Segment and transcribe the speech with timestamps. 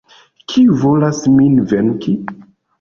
[0.53, 2.19] Kiu volas min venki?